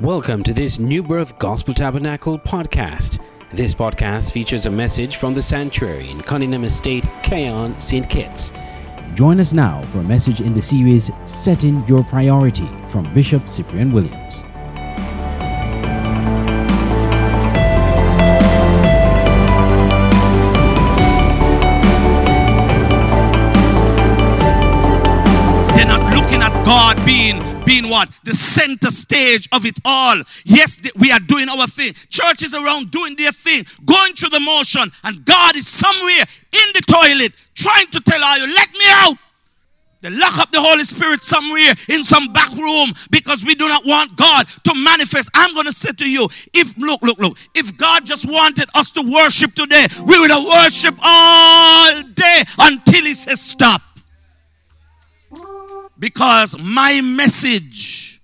Welcome 0.00 0.42
to 0.44 0.54
this 0.54 0.78
New 0.78 1.02
Birth 1.02 1.38
Gospel 1.38 1.74
Tabernacle 1.74 2.38
podcast. 2.38 3.22
This 3.52 3.74
podcast 3.74 4.32
features 4.32 4.64
a 4.64 4.70
message 4.70 5.16
from 5.16 5.34
the 5.34 5.42
sanctuary 5.42 6.08
in 6.08 6.22
Cunningham 6.22 6.64
Estate, 6.64 7.04
Cayon, 7.22 7.78
St. 7.82 8.08
Kitts. 8.08 8.50
Join 9.12 9.38
us 9.40 9.52
now 9.52 9.82
for 9.92 9.98
a 9.98 10.04
message 10.04 10.40
in 10.40 10.54
the 10.54 10.62
series 10.62 11.10
Setting 11.26 11.86
Your 11.86 12.02
Priority 12.02 12.66
from 12.88 13.12
Bishop 13.12 13.46
Cyprian 13.46 13.92
Williams. 13.92 14.42
Being 27.10 27.42
being 27.64 27.90
what 27.90 28.08
the 28.22 28.34
center 28.34 28.86
stage 28.88 29.48
of 29.52 29.66
it 29.66 29.76
all. 29.84 30.16
Yes, 30.44 30.78
we 30.98 31.10
are 31.10 31.18
doing 31.26 31.48
our 31.48 31.66
thing. 31.66 31.92
Churches 32.08 32.54
around 32.54 32.92
doing 32.92 33.16
their 33.16 33.32
thing, 33.32 33.64
going 33.84 34.14
through 34.14 34.30
the 34.30 34.38
motion, 34.40 34.86
and 35.02 35.24
God 35.24 35.56
is 35.56 35.66
somewhere 35.66 36.24
in 36.52 36.68
the 36.74 36.82
toilet 36.86 37.32
trying 37.54 37.88
to 37.88 38.00
tell 38.00 38.22
you, 38.38 38.46
"Let 38.54 38.70
me 38.72 38.86
out." 39.02 39.16
They 40.02 40.10
lock 40.10 40.38
up 40.38 40.50
the 40.50 40.62
Holy 40.62 40.84
Spirit 40.84 41.22
somewhere 41.22 41.74
in 41.88 42.02
some 42.04 42.32
back 42.32 42.50
room 42.52 42.94
because 43.10 43.44
we 43.44 43.54
do 43.54 43.68
not 43.68 43.84
want 43.84 44.16
God 44.16 44.46
to 44.64 44.74
manifest. 44.74 45.28
I'm 45.34 45.52
going 45.52 45.66
to 45.66 45.72
say 45.72 45.90
to 45.92 46.08
you, 46.08 46.26
if 46.54 46.74
look, 46.78 47.02
look, 47.02 47.18
look, 47.18 47.36
if 47.54 47.76
God 47.76 48.06
just 48.06 48.24
wanted 48.26 48.70
us 48.74 48.92
to 48.92 49.02
worship 49.02 49.52
today, 49.52 49.86
we 50.06 50.18
would 50.18 50.30
have 50.30 50.44
worshiped 50.44 50.98
all 51.02 52.02
day 52.14 52.42
until 52.60 53.04
He 53.04 53.12
says 53.12 53.42
stop. 53.42 53.82
Because 56.00 56.58
my 56.58 57.02
message, 57.02 58.20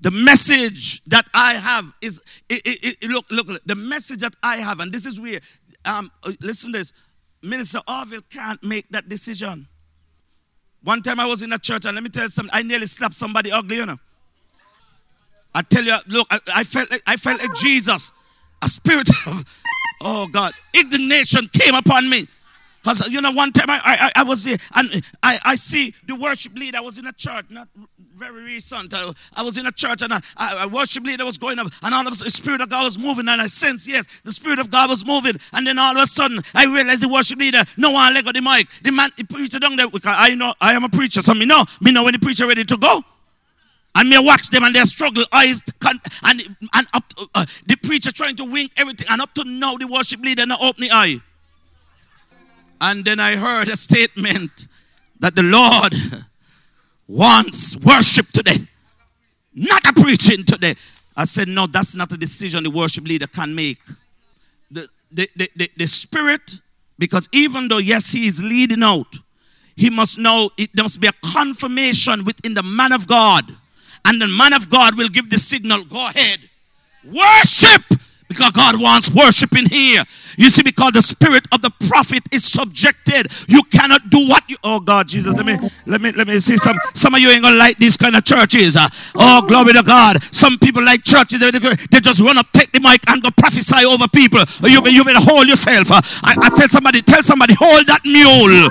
the 0.00 0.10
message 0.10 1.04
that 1.04 1.26
I 1.34 1.52
have 1.54 1.84
is, 2.02 2.20
it, 2.48 2.62
it, 2.64 2.96
it- 3.02 3.10
look, 3.10 3.26
look, 3.30 3.46
the 3.66 3.74
message 3.76 4.20
that 4.20 4.34
I 4.42 4.56
have, 4.56 4.80
and 4.80 4.90
this 4.90 5.04
is 5.06 5.20
where, 5.20 5.38
um, 5.84 6.10
uh, 6.24 6.32
listen 6.40 6.72
this, 6.72 6.92
Minister 7.42 7.80
Orville 7.86 8.22
can't 8.32 8.60
make 8.64 8.88
that 8.88 9.08
decision. 9.08 9.68
One 10.82 11.02
time 11.02 11.20
I 11.20 11.26
was 11.26 11.42
in 11.42 11.52
a 11.52 11.58
church, 11.58 11.84
and 11.84 11.94
let 11.94 12.02
me 12.02 12.08
tell 12.10 12.24
you 12.24 12.30
something, 12.30 12.50
I 12.52 12.62
nearly 12.62 12.86
slapped 12.86 13.14
somebody 13.14 13.52
ugly, 13.52 13.76
you 13.76 13.86
know. 13.86 13.98
I 15.54 15.62
tell 15.62 15.84
you, 15.84 15.94
look, 16.08 16.26
I, 16.30 16.38
I 16.56 16.64
felt 16.64 16.90
like 16.90 17.02
I 17.06 17.16
felt 17.16 17.40
like 17.40 17.54
Jesus, 17.54 18.12
a 18.62 18.68
spirit 18.68 19.08
of, 19.26 19.44
oh 20.00 20.26
God, 20.28 20.52
indignation 20.74 21.48
came 21.52 21.74
upon 21.74 22.08
me. 22.08 22.26
Because 22.82 23.08
you 23.08 23.20
know, 23.20 23.32
one 23.32 23.52
time 23.52 23.68
I, 23.68 23.80
I, 23.84 24.20
I 24.20 24.22
was 24.22 24.44
there 24.44 24.56
and 24.76 25.04
I, 25.22 25.38
I 25.44 25.54
see 25.56 25.94
the 26.06 26.14
worship 26.14 26.54
leader. 26.54 26.78
I 26.78 26.80
was 26.80 26.98
in 26.98 27.06
a 27.06 27.12
church, 27.12 27.46
not 27.50 27.68
very 28.14 28.42
recent. 28.42 28.92
I, 28.94 29.10
I 29.36 29.42
was 29.42 29.58
in 29.58 29.66
a 29.66 29.72
church 29.72 30.02
and 30.02 30.12
a 30.12 30.68
worship 30.68 31.04
leader 31.04 31.24
was 31.24 31.38
going 31.38 31.58
up, 31.58 31.68
and 31.82 31.94
all 31.94 32.06
of 32.06 32.12
a 32.12 32.16
sudden, 32.16 32.26
the 32.26 32.30
Spirit 32.30 32.60
of 32.60 32.68
God 32.68 32.84
was 32.84 32.98
moving, 32.98 33.28
and 33.28 33.40
I 33.40 33.46
sense, 33.46 33.88
yes, 33.88 34.20
the 34.22 34.32
Spirit 34.32 34.58
of 34.58 34.70
God 34.70 34.90
was 34.90 35.04
moving. 35.04 35.34
And 35.52 35.66
then 35.66 35.78
all 35.78 35.96
of 35.96 36.02
a 36.02 36.06
sudden, 36.06 36.40
I 36.54 36.66
realized 36.66 37.02
the 37.02 37.08
worship 37.08 37.38
leader, 37.38 37.62
no 37.76 37.90
one 37.90 38.14
let 38.14 38.24
go 38.24 38.32
the 38.32 38.40
mic. 38.40 38.68
The 38.82 38.92
man, 38.92 39.10
the 39.16 39.24
preacher 39.24 39.58
down 39.58 39.76
there, 39.76 39.88
because 39.88 40.14
I 40.16 40.34
know 40.34 40.54
I 40.60 40.72
am 40.72 40.84
a 40.84 40.88
preacher, 40.88 41.20
so 41.20 41.34
me 41.34 41.46
know, 41.46 41.64
me 41.80 41.92
know 41.92 42.04
when 42.04 42.12
the 42.12 42.18
preacher 42.18 42.46
ready 42.46 42.64
to 42.64 42.76
go. 42.76 43.02
And 43.94 44.08
me 44.08 44.16
watch 44.18 44.50
them 44.50 44.62
and 44.62 44.74
they 44.74 44.80
struggle 44.84 45.24
eyes 45.32 45.60
and 46.24 46.40
and 46.72 46.86
up 46.94 47.02
uh, 47.34 47.44
the 47.66 47.74
preacher 47.82 48.12
trying 48.12 48.36
to 48.36 48.44
wink 48.44 48.70
everything 48.76 49.08
and 49.10 49.20
up 49.20 49.32
to 49.34 49.42
now 49.44 49.76
the 49.76 49.88
worship 49.88 50.20
leader 50.20 50.46
not 50.46 50.60
open 50.62 50.82
the 50.82 50.90
eye. 50.92 51.20
And 52.80 53.04
then 53.04 53.18
I 53.20 53.36
heard 53.36 53.68
a 53.68 53.76
statement 53.76 54.66
that 55.20 55.34
the 55.34 55.42
Lord 55.42 55.94
wants 57.08 57.76
worship 57.76 58.26
today, 58.26 58.56
not 59.54 59.84
a 59.84 59.92
preaching 59.92 60.44
today. 60.44 60.74
I 61.16 61.24
said, 61.24 61.48
no, 61.48 61.66
that's 61.66 61.96
not 61.96 62.12
a 62.12 62.16
decision 62.16 62.62
the 62.62 62.70
worship 62.70 63.04
leader 63.04 63.26
can 63.26 63.54
make. 63.54 63.78
The, 64.70 64.86
the, 65.10 65.28
the, 65.34 65.50
the, 65.56 65.70
the 65.76 65.86
spirit, 65.88 66.60
because 66.98 67.28
even 67.32 67.66
though, 67.66 67.78
yes, 67.78 68.12
he 68.12 68.26
is 68.26 68.42
leading 68.42 68.82
out, 68.82 69.12
he 69.74 69.90
must 69.90 70.18
know 70.18 70.50
it 70.56 70.70
must 70.76 71.00
be 71.00 71.08
a 71.08 71.12
confirmation 71.32 72.24
within 72.24 72.54
the 72.54 72.62
man 72.62 72.92
of 72.92 73.08
God. 73.08 73.44
And 74.04 74.20
the 74.20 74.28
man 74.28 74.52
of 74.52 74.70
God 74.70 74.96
will 74.96 75.08
give 75.08 75.30
the 75.30 75.38
signal, 75.38 75.84
go 75.84 76.08
ahead, 76.08 76.38
worship, 77.04 77.82
God 78.54 78.80
wants 78.80 79.10
worship 79.14 79.56
in 79.56 79.66
here. 79.66 80.02
You 80.36 80.50
see, 80.50 80.62
because 80.62 80.92
the 80.92 81.02
spirit 81.02 81.44
of 81.52 81.62
the 81.62 81.70
prophet 81.88 82.22
is 82.32 82.44
subjected, 82.44 83.26
you 83.48 83.62
cannot 83.72 84.08
do 84.10 84.28
what 84.28 84.42
you. 84.48 84.56
Oh 84.62 84.78
God, 84.80 85.08
Jesus, 85.08 85.36
let 85.36 85.44
me 85.46 85.58
let 85.86 86.00
me 86.00 86.12
let 86.12 86.26
me 86.28 86.38
see 86.40 86.56
some. 86.56 86.78
Some 86.94 87.14
of 87.14 87.20
you 87.20 87.30
ain't 87.30 87.42
gonna 87.42 87.56
like 87.56 87.76
these 87.78 87.96
kind 87.96 88.14
of 88.14 88.24
churches. 88.24 88.76
uh. 88.76 88.86
Oh 89.16 89.42
glory 89.46 89.72
to 89.72 89.82
God. 89.82 90.22
Some 90.22 90.58
people 90.58 90.84
like 90.84 91.02
churches. 91.04 91.40
They, 91.40 91.50
they 91.50 92.00
just 92.00 92.20
run 92.20 92.38
up, 92.38 92.46
take 92.52 92.70
the 92.72 92.80
mic, 92.80 93.00
and 93.08 93.22
go 93.22 93.30
prophesy 93.36 93.84
over 93.84 94.06
people. 94.08 94.40
You 94.62 94.82
you 94.88 95.04
better 95.04 95.20
hold 95.20 95.48
yourself. 95.48 95.90
uh. 95.90 96.00
I, 96.22 96.36
I 96.40 96.48
said 96.50 96.70
somebody 96.70 97.02
tell 97.02 97.22
somebody 97.22 97.54
hold 97.58 97.86
that 97.88 98.00
mule. 98.04 98.70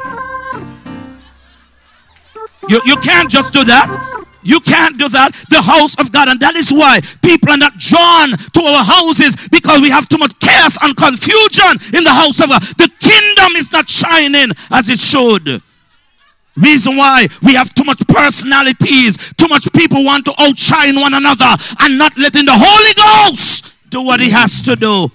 You, 2.70 2.82
you 2.86 2.98
can't 2.98 3.30
just 3.30 3.54
do 3.54 3.64
that. 3.66 3.88
You 4.48 4.62
can't 4.62 4.98
do 4.98 5.10
that. 5.10 5.36
The 5.52 5.62
house 5.62 6.00
of 6.00 6.10
God. 6.16 6.30
And 6.32 6.40
that 6.40 6.56
is 6.56 6.72
why 6.72 7.04
people 7.22 7.52
are 7.52 7.60
not 7.60 7.76
drawn 7.76 8.32
to 8.32 8.62
our 8.64 8.80
houses 8.80 9.36
because 9.52 9.84
we 9.84 9.92
have 9.92 10.08
too 10.08 10.18
much 10.18 10.32
chaos 10.40 10.80
and 10.82 10.96
confusion 10.96 11.76
in 11.92 12.08
the 12.08 12.16
house 12.16 12.40
of 12.40 12.48
God. 12.48 12.64
The 12.80 12.88
kingdom 13.04 13.60
is 13.60 13.68
not 13.76 13.92
shining 13.92 14.56
as 14.72 14.88
it 14.88 15.04
should. 15.04 15.60
Reason 16.56 16.96
why 16.96 17.28
we 17.44 17.54
have 17.60 17.76
too 17.76 17.84
much 17.84 18.00
personalities, 18.08 19.36
too 19.36 19.52
much 19.52 19.68
people 19.74 20.04
want 20.08 20.24
to 20.26 20.34
outshine 20.40 20.96
one 20.96 21.14
another 21.14 21.52
and 21.84 22.00
not 22.00 22.18
letting 22.18 22.46
the 22.48 22.56
Holy 22.56 22.94
Ghost 22.96 23.76
do 23.92 24.02
what 24.02 24.20
he 24.20 24.30
has 24.32 24.62
to 24.64 24.76
do. 24.78 25.12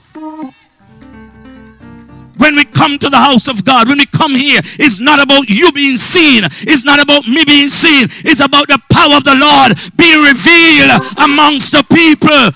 When 2.42 2.56
we 2.56 2.64
come 2.64 2.98
to 2.98 3.08
the 3.08 3.16
house 3.16 3.46
of 3.46 3.64
God, 3.64 3.86
when 3.86 3.98
we 3.98 4.06
come 4.06 4.34
here, 4.34 4.58
it's 4.80 4.98
not 4.98 5.22
about 5.22 5.48
you 5.48 5.70
being 5.70 5.96
seen. 5.96 6.42
It's 6.66 6.84
not 6.84 7.00
about 7.00 7.24
me 7.28 7.44
being 7.46 7.68
seen. 7.68 8.08
It's 8.26 8.40
about 8.40 8.66
the 8.66 8.82
power 8.90 9.14
of 9.14 9.22
the 9.22 9.38
Lord 9.38 9.70
being 9.94 10.18
revealed 10.26 10.90
amongst 11.22 11.70
the 11.70 11.86
people. 11.86 12.50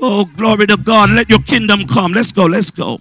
Oh, 0.00 0.30
glory 0.36 0.68
to 0.68 0.76
God. 0.76 1.10
Let 1.10 1.28
your 1.28 1.40
kingdom 1.40 1.88
come. 1.88 2.12
Let's 2.12 2.30
go. 2.30 2.46
Let's 2.46 2.70
go. 2.70 3.00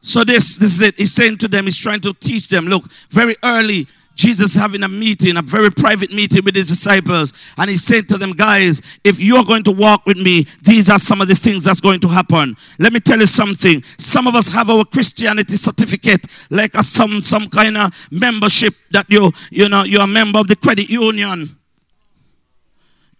So 0.00 0.24
this, 0.24 0.56
this 0.56 0.74
is 0.74 0.80
it. 0.80 0.94
He's 0.96 1.12
saying 1.12 1.38
to 1.38 1.48
them, 1.48 1.66
he's 1.66 1.78
trying 1.78 2.00
to 2.00 2.12
teach 2.14 2.48
them. 2.48 2.66
Look, 2.66 2.90
very 3.10 3.36
early, 3.44 3.86
Jesus 4.18 4.56
having 4.56 4.82
a 4.82 4.88
meeting, 4.88 5.36
a 5.36 5.42
very 5.42 5.70
private 5.70 6.12
meeting 6.12 6.44
with 6.44 6.56
his 6.56 6.66
disciples, 6.66 7.32
and 7.56 7.70
he 7.70 7.76
said 7.76 8.08
to 8.08 8.18
them, 8.18 8.32
guys, 8.32 8.82
if 9.04 9.20
you're 9.20 9.44
going 9.44 9.62
to 9.62 9.70
walk 9.70 10.04
with 10.06 10.16
me, 10.16 10.44
these 10.64 10.90
are 10.90 10.98
some 10.98 11.20
of 11.20 11.28
the 11.28 11.36
things 11.36 11.62
that's 11.64 11.80
going 11.80 12.00
to 12.00 12.08
happen. 12.08 12.56
Let 12.80 12.92
me 12.92 12.98
tell 12.98 13.20
you 13.20 13.26
something. 13.26 13.80
Some 13.96 14.26
of 14.26 14.34
us 14.34 14.52
have 14.52 14.70
our 14.70 14.84
Christianity 14.84 15.56
certificate, 15.56 16.26
like 16.50 16.74
a, 16.74 16.82
some 16.82 17.22
some 17.22 17.48
kind 17.48 17.76
of 17.76 17.92
membership 18.10 18.74
that 18.90 19.06
you 19.08 19.30
you 19.50 19.68
know 19.68 19.84
you're 19.84 20.02
a 20.02 20.06
member 20.06 20.40
of 20.40 20.48
the 20.48 20.56
credit 20.56 20.90
union. 20.90 21.56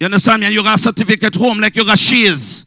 You 0.01 0.07
understand 0.07 0.41
me? 0.41 0.47
And 0.47 0.55
you 0.55 0.65
got 0.65 0.75
a 0.75 0.79
certificate 0.79 1.37
home 1.37 1.61
like 1.61 1.77
you 1.77 1.85
got 1.85 1.99
shares. 1.99 2.67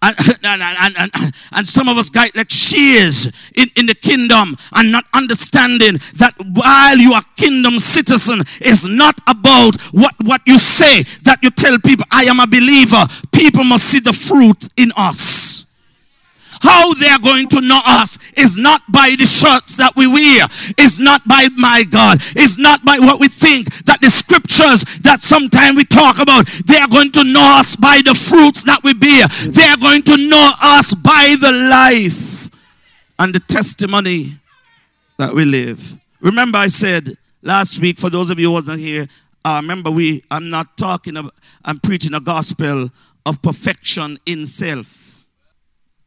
And, 0.00 0.16
and, 0.46 0.94
and, 0.98 1.32
and, 1.52 1.66
some 1.66 1.88
of 1.88 1.96
us 1.96 2.10
got 2.10 2.34
like 2.36 2.50
shares 2.50 3.50
in, 3.56 3.68
in 3.76 3.86
the 3.86 3.94
kingdom 3.94 4.56
and 4.74 4.92
not 4.92 5.04
understanding 5.14 5.94
that 6.18 6.32
while 6.52 6.96
you 6.96 7.12
are 7.12 7.22
kingdom 7.36 7.78
citizen 7.78 8.40
is 8.60 8.86
not 8.86 9.18
about 9.28 9.80
what, 9.92 10.14
what 10.24 10.40
you 10.46 10.58
say 10.58 11.02
that 11.24 11.38
you 11.42 11.50
tell 11.50 11.78
people 11.78 12.06
I 12.10 12.24
am 12.24 12.40
a 12.40 12.46
believer. 12.46 13.04
People 13.32 13.64
must 13.64 13.90
see 13.90 14.00
the 14.00 14.12
fruit 14.12 14.68
in 14.76 14.90
us. 14.96 15.66
How 16.60 16.94
they 16.94 17.08
are 17.08 17.18
going 17.18 17.48
to 17.50 17.60
know 17.60 17.80
us 17.84 18.18
is 18.32 18.56
not 18.56 18.80
by 18.88 19.14
the 19.18 19.26
shirts 19.26 19.76
that 19.76 19.92
we 19.96 20.06
wear. 20.06 20.46
It's 20.78 20.98
not 20.98 21.26
by 21.28 21.48
my 21.56 21.84
God. 21.84 22.18
It's 22.34 22.58
not 22.58 22.84
by 22.84 22.98
what 22.98 23.20
we 23.20 23.28
think 23.28 23.72
that 23.84 24.00
the 24.00 24.10
scriptures 24.10 24.84
that 25.02 25.20
sometimes 25.20 25.76
we 25.76 25.84
talk 25.84 26.18
about. 26.18 26.46
They 26.66 26.78
are 26.78 26.88
going 26.88 27.12
to 27.12 27.24
know 27.24 27.60
us 27.60 27.76
by 27.76 28.00
the 28.04 28.14
fruits 28.14 28.64
that 28.64 28.80
we 28.82 28.94
bear. 28.94 29.28
They 29.52 29.68
the 31.46 31.52
life 31.52 32.50
and 33.20 33.32
the 33.32 33.38
testimony 33.38 34.32
that 35.16 35.32
we 35.32 35.44
live. 35.44 35.94
Remember, 36.20 36.58
I 36.58 36.66
said 36.66 37.16
last 37.40 37.78
week, 37.78 38.00
for 38.00 38.10
those 38.10 38.30
of 38.30 38.40
you 38.40 38.46
who 38.48 38.54
wasn't 38.54 38.80
here, 38.80 39.06
uh, 39.44 39.60
remember 39.62 39.92
we 39.92 40.24
I'm 40.28 40.50
not 40.50 40.76
talking 40.76 41.16
about 41.16 41.34
I'm 41.64 41.78
preaching 41.78 42.14
a 42.14 42.20
gospel 42.20 42.90
of 43.24 43.40
perfection 43.42 44.18
in 44.26 44.44
self. 44.44 45.24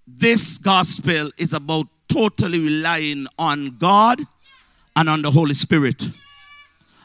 This 0.05 0.57
gospel 0.57 1.31
is 1.37 1.53
about 1.53 1.87
totally 2.09 2.59
relying 2.59 3.25
on 3.37 3.77
God 3.77 4.19
and 4.97 5.07
on 5.07 5.21
the 5.21 5.31
Holy 5.31 5.53
Spirit. 5.53 6.03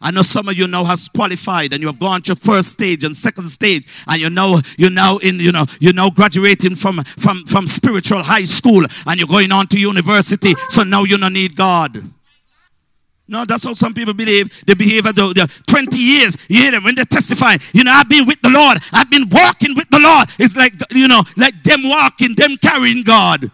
I 0.00 0.10
know 0.10 0.22
some 0.22 0.48
of 0.48 0.56
you 0.56 0.66
now 0.66 0.84
has 0.84 1.08
qualified 1.08 1.72
and 1.72 1.80
you 1.82 1.88
have 1.88 2.00
gone 2.00 2.22
to 2.22 2.36
first 2.36 2.70
stage 2.70 3.04
and 3.04 3.16
second 3.16 3.48
stage 3.48 3.86
and 4.06 4.20
you 4.20 4.30
know 4.30 4.60
you're 4.76 4.90
now 4.90 5.18
in 5.18 5.40
you 5.40 5.52
know 5.52 5.64
you're 5.80 5.94
now 5.94 6.10
graduating 6.10 6.74
from 6.74 7.02
from 7.04 7.44
from 7.46 7.66
spiritual 7.66 8.22
high 8.22 8.44
school 8.44 8.84
and 9.06 9.18
you're 9.18 9.28
going 9.28 9.52
on 9.52 9.66
to 9.68 9.78
university 9.78 10.54
so 10.68 10.82
now 10.82 11.04
you 11.04 11.18
don't 11.18 11.32
need 11.32 11.56
God. 11.56 11.96
No, 13.26 13.44
that's 13.46 13.64
how 13.64 13.72
some 13.72 13.94
people 13.94 14.12
believe. 14.12 14.64
They 14.66 14.74
behave 14.74 15.06
at 15.06 15.16
the, 15.16 15.62
20 15.66 15.96
years. 15.96 16.36
You 16.48 16.62
hear 16.62 16.72
them 16.72 16.84
when 16.84 16.94
they 16.94 17.04
testify. 17.04 17.56
You 17.72 17.84
know, 17.84 17.92
I've 17.92 18.08
been 18.08 18.26
with 18.26 18.40
the 18.42 18.50
Lord. 18.50 18.76
I've 18.92 19.08
been 19.08 19.26
walking 19.30 19.74
with 19.74 19.88
the 19.88 19.98
Lord. 19.98 20.28
It's 20.38 20.56
like, 20.56 20.74
you 20.90 21.08
know, 21.08 21.22
like 21.36 21.54
them 21.62 21.84
walking, 21.84 22.34
them 22.34 22.56
carrying 22.58 23.02
God. 23.02 23.50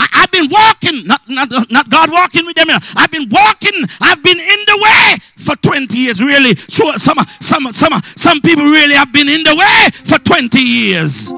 I, 0.00 0.20
have 0.20 0.30
been 0.32 0.48
walking, 0.50 1.06
not, 1.06 1.20
not, 1.28 1.70
not 1.70 1.90
God 1.90 2.10
walking 2.10 2.46
with 2.46 2.56
them. 2.56 2.68
I've 2.96 3.10
been 3.10 3.28
walking. 3.30 3.84
I've 4.00 4.22
been 4.22 4.38
in 4.38 4.60
the 4.66 4.80
way 4.82 5.16
for 5.36 5.56
20 5.56 5.96
years. 5.96 6.22
Really, 6.22 6.54
sure, 6.54 6.96
some, 6.98 7.18
some, 7.40 7.72
some, 7.72 7.92
some 8.16 8.40
people 8.40 8.64
really 8.64 8.94
have 8.94 9.12
been 9.12 9.28
in 9.28 9.42
the 9.42 9.54
way 9.54 9.90
for 10.04 10.18
20 10.18 10.58
years. 10.58 11.32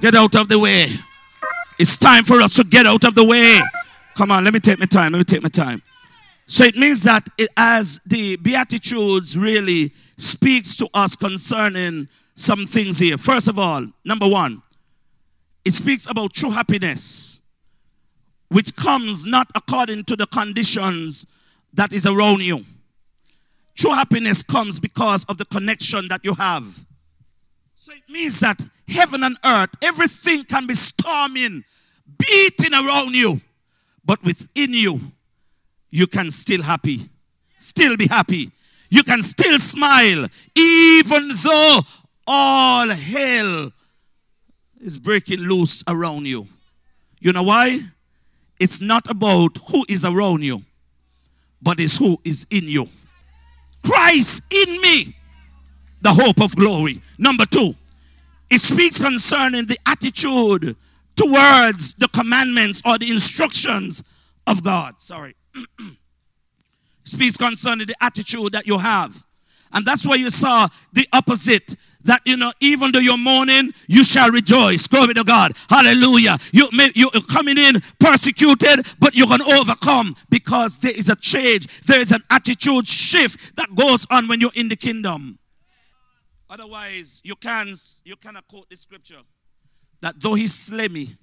Get 0.00 0.14
out 0.14 0.34
of 0.36 0.48
the 0.48 0.58
way. 0.58 0.86
It's 1.78 1.96
time 1.96 2.24
for 2.24 2.40
us 2.40 2.54
to 2.56 2.64
get 2.64 2.86
out 2.86 3.04
of 3.04 3.14
the 3.14 3.24
way. 3.24 3.60
Come 4.16 4.30
on, 4.30 4.44
let 4.44 4.52
me 4.52 4.60
take 4.60 4.78
my 4.78 4.86
time. 4.86 5.12
Let 5.12 5.18
me 5.18 5.24
take 5.24 5.42
my 5.42 5.48
time. 5.48 5.82
So 6.46 6.64
it 6.64 6.76
means 6.76 7.02
that 7.04 7.28
it, 7.36 7.50
as 7.56 8.00
the 8.06 8.36
Beatitudes 8.36 9.36
really 9.36 9.92
speaks 10.16 10.76
to 10.78 10.88
us 10.94 11.14
concerning 11.14 12.08
some 12.34 12.66
things 12.66 12.98
here. 12.98 13.18
First 13.18 13.48
of 13.48 13.58
all, 13.58 13.86
number 14.04 14.26
one, 14.26 14.62
it 15.64 15.72
speaks 15.72 16.06
about 16.06 16.32
true 16.32 16.50
happiness, 16.50 17.37
which 18.48 18.74
comes 18.76 19.26
not 19.26 19.48
according 19.54 20.04
to 20.04 20.16
the 20.16 20.26
conditions 20.26 21.26
that 21.74 21.92
is 21.92 22.06
around 22.06 22.42
you. 22.42 22.64
True 23.76 23.92
happiness 23.92 24.42
comes 24.42 24.78
because 24.78 25.24
of 25.26 25.38
the 25.38 25.44
connection 25.44 26.08
that 26.08 26.24
you 26.24 26.34
have. 26.34 26.64
So 27.74 27.92
it 27.92 28.02
means 28.08 28.40
that 28.40 28.60
heaven 28.88 29.22
and 29.22 29.36
earth, 29.44 29.70
everything 29.82 30.44
can 30.44 30.66
be 30.66 30.74
storming, 30.74 31.62
beating 32.18 32.74
around 32.74 33.14
you, 33.14 33.40
but 34.04 34.22
within 34.24 34.72
you, 34.72 35.00
you 35.90 36.06
can 36.06 36.30
still 36.30 36.62
happy, 36.62 37.08
still 37.56 37.96
be 37.96 38.08
happy. 38.08 38.50
You 38.90 39.02
can 39.02 39.22
still 39.22 39.58
smile, 39.58 40.26
even 40.54 41.28
though 41.44 41.80
all 42.26 42.88
hell 42.88 43.70
is 44.80 44.98
breaking 44.98 45.40
loose 45.40 45.84
around 45.86 46.26
you. 46.26 46.48
You 47.20 47.32
know 47.32 47.42
why? 47.42 47.80
It's 48.60 48.80
not 48.80 49.08
about 49.10 49.56
who 49.70 49.84
is 49.88 50.04
around 50.04 50.42
you, 50.42 50.62
but 51.62 51.80
it's 51.80 51.96
who 51.96 52.18
is 52.24 52.46
in 52.50 52.64
you. 52.64 52.86
Christ 53.84 54.52
in 54.52 54.80
me, 54.80 55.14
the 56.00 56.10
hope 56.10 56.40
of 56.42 56.54
glory. 56.56 57.00
Number 57.18 57.46
two, 57.46 57.74
it 58.50 58.60
speaks 58.60 59.00
concerning 59.00 59.66
the 59.66 59.78
attitude 59.86 60.76
towards 61.16 61.94
the 61.94 62.08
commandments 62.08 62.82
or 62.86 62.98
the 62.98 63.10
instructions 63.10 64.02
of 64.46 64.64
God. 64.64 65.00
Sorry. 65.00 65.34
speaks 67.04 67.36
concerning 67.36 67.86
the 67.86 67.96
attitude 68.00 68.52
that 68.52 68.66
you 68.66 68.78
have. 68.78 69.24
And 69.72 69.84
that's 69.84 70.06
why 70.06 70.14
you 70.14 70.30
saw 70.30 70.68
the 70.92 71.06
opposite. 71.12 71.74
That 72.04 72.20
you 72.24 72.36
know, 72.36 72.52
even 72.60 72.92
though 72.92 73.00
you're 73.00 73.18
mourning, 73.18 73.72
you 73.88 74.04
shall 74.04 74.30
rejoice. 74.30 74.86
Glory 74.86 75.14
to 75.14 75.24
God. 75.24 75.52
Hallelujah. 75.68 76.38
You 76.52 76.68
may 76.72 76.90
you're 76.94 77.10
coming 77.28 77.58
in 77.58 77.80
persecuted, 77.98 78.86
but 79.00 79.14
you're 79.14 79.26
gonna 79.26 79.48
overcome 79.48 80.14
because 80.30 80.78
there 80.78 80.96
is 80.96 81.08
a 81.08 81.16
change, 81.16 81.66
there 81.82 82.00
is 82.00 82.12
an 82.12 82.22
attitude 82.30 82.86
shift 82.86 83.56
that 83.56 83.68
goes 83.74 84.06
on 84.10 84.28
when 84.28 84.40
you're 84.40 84.52
in 84.54 84.68
the 84.68 84.76
kingdom. 84.76 85.38
Otherwise, 86.48 87.20
you 87.24 87.34
can't 87.34 87.78
you 88.04 88.16
cannot 88.16 88.46
quote 88.46 88.68
the 88.70 88.76
scripture 88.76 89.20
that 90.00 90.14
though 90.20 90.34
he 90.34 90.46
slay 90.46 90.88
me, 90.88 91.16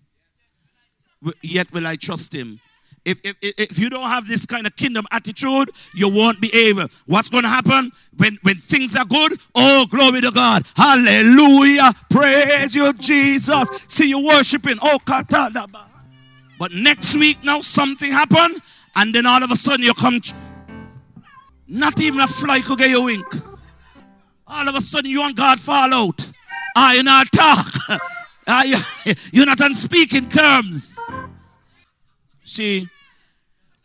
yet 1.41 1.71
will 1.71 1.87
I 1.87 1.95
trust 1.95 2.33
him. 2.33 2.59
If, 3.05 3.21
if, 3.23 3.35
if 3.41 3.79
you 3.79 3.89
don't 3.89 4.09
have 4.09 4.27
this 4.27 4.45
kind 4.45 4.65
of 4.65 4.75
kingdom 4.75 5.05
attitude, 5.11 5.69
you 5.93 6.09
won't 6.09 6.41
be 6.41 6.53
able. 6.53 6.87
What's 7.05 7.29
going 7.29 7.43
to 7.43 7.49
happen 7.49 7.91
when, 8.17 8.39
when 8.41 8.55
things 8.55 8.95
are 8.95 9.05
good? 9.05 9.39
Oh, 9.53 9.85
glory 9.89 10.21
to 10.21 10.31
God. 10.31 10.65
Hallelujah. 10.75 11.93
Praise 12.09 12.75
you, 12.75 12.91
Jesus. 12.93 13.69
See 13.87 14.09
you 14.09 14.25
worshiping. 14.25 14.77
Oh, 14.81 14.97
katadaba. 15.05 15.85
But 16.57 16.71
next 16.71 17.15
week 17.15 17.37
now 17.43 17.61
something 17.61 18.11
happened, 18.11 18.61
and 18.95 19.13
then 19.13 19.25
all 19.25 19.43
of 19.43 19.51
a 19.51 19.55
sudden 19.55 19.85
you 19.85 19.93
come. 19.93 20.19
Not 21.67 21.99
even 21.99 22.21
a 22.21 22.27
fly 22.27 22.61
could 22.61 22.79
get 22.79 22.89
your 22.89 23.05
wink. 23.05 23.25
All 24.47 24.67
of 24.67 24.75
a 24.75 24.81
sudden 24.81 25.09
you 25.09 25.23
and 25.23 25.35
God 25.35 25.59
fall 25.59 25.93
out. 25.93 26.31
Ah, 26.75 26.93
you 26.93 27.03
not 27.03 27.27
talk. 27.31 27.67
you, 28.65 28.77
you're 29.33 29.45
not 29.45 29.59
on 29.61 29.73
speaking 29.73 30.29
terms. 30.29 30.97
See, 32.43 32.87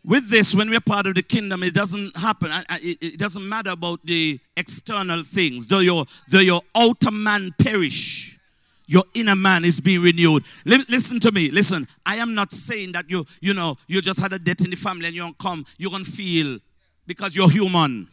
with 0.03 0.29
this, 0.29 0.55
when 0.55 0.69
we're 0.69 0.79
part 0.81 1.05
of 1.05 1.15
the 1.15 1.21
kingdom, 1.21 1.61
it 1.63 1.73
doesn't 1.73 2.17
happen. 2.17 2.49
It 2.81 3.19
doesn't 3.19 3.47
matter 3.47 3.71
about 3.71 4.03
the 4.03 4.39
external 4.57 5.23
things. 5.23 5.67
Though 5.67 5.79
your, 5.79 6.05
though 6.29 6.39
your 6.39 6.61
outer 6.75 7.11
man 7.11 7.53
perish, 7.59 8.39
your 8.87 9.03
inner 9.13 9.35
man 9.35 9.63
is 9.63 9.79
being 9.79 10.01
renewed. 10.01 10.43
Listen 10.65 11.19
to 11.21 11.31
me. 11.31 11.49
Listen. 11.49 11.87
I 12.05 12.15
am 12.15 12.33
not 12.33 12.51
saying 12.51 12.93
that 12.93 13.09
you, 13.09 13.25
you 13.41 13.53
know, 13.53 13.77
you 13.87 14.01
just 14.01 14.19
had 14.19 14.33
a 14.33 14.39
death 14.39 14.61
in 14.61 14.69
the 14.69 14.75
family 14.75 15.05
and 15.05 15.15
you 15.15 15.21
don't 15.21 15.37
come. 15.37 15.65
You're 15.77 15.91
gonna 15.91 16.03
feel 16.03 16.59
because 17.07 17.35
you're 17.35 17.49
human. 17.49 18.07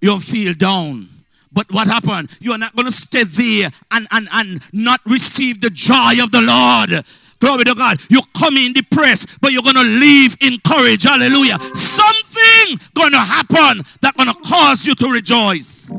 You 0.00 0.08
don't 0.08 0.22
feel 0.22 0.54
down. 0.54 1.08
But 1.52 1.70
what 1.70 1.86
happened? 1.86 2.36
You 2.40 2.52
are 2.52 2.58
not 2.58 2.74
gonna 2.74 2.90
stay 2.90 3.24
there 3.24 3.70
and 3.92 4.08
and 4.10 4.28
and 4.32 4.60
not 4.72 5.00
receive 5.06 5.60
the 5.60 5.70
joy 5.70 6.22
of 6.22 6.30
the 6.32 6.42
Lord. 6.42 7.04
Glory 7.38 7.64
to 7.64 7.74
God. 7.74 7.98
You 8.10 8.20
come 8.36 8.56
in 8.56 8.72
depressed, 8.72 9.40
but 9.40 9.52
you're 9.52 9.62
going 9.62 9.76
to 9.76 9.82
leave 9.82 10.36
encouraged. 10.40 11.04
Hallelujah. 11.04 11.58
Something 11.74 12.78
going 12.94 13.12
to 13.12 13.18
happen 13.18 13.82
that's 14.00 14.16
going 14.16 14.28
to 14.28 14.40
cause 14.48 14.86
you 14.86 14.94
to 14.94 15.08
rejoice. 15.10 15.92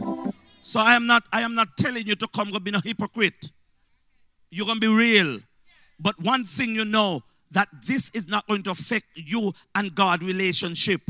So 0.61 0.79
I 0.79 0.95
am 0.95 1.07
not 1.07 1.23
I 1.31 1.41
am 1.41 1.55
not 1.55 1.69
telling 1.77 2.05
you 2.07 2.15
to 2.15 2.27
come 2.27 2.51
go 2.51 2.59
be 2.59 2.71
a 2.71 2.81
hypocrite. 2.81 3.51
You're 4.49 4.65
going 4.65 4.81
to 4.81 4.87
be 4.87 4.93
real. 4.93 5.39
But 5.99 6.15
one 6.21 6.43
thing 6.43 6.75
you 6.75 6.85
know 6.85 7.23
that 7.51 7.67
this 7.85 8.09
is 8.13 8.27
not 8.27 8.45
going 8.47 8.63
to 8.63 8.71
affect 8.71 9.05
you 9.15 9.53
and 9.75 9.93
God 9.95 10.23
relationship. 10.23 11.01